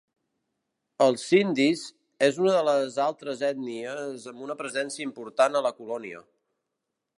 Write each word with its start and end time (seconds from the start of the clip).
Els 1.05 1.25
Sindhis 1.31 1.83
és 2.29 2.39
una 2.45 2.55
de 2.55 2.63
les 2.69 2.97
altres 3.05 3.45
ètnies 3.51 4.27
amb 4.33 4.43
una 4.49 4.59
presència 4.65 5.09
important 5.11 5.61
a 5.61 5.65
la 5.69 5.77
colònia. 5.83 6.27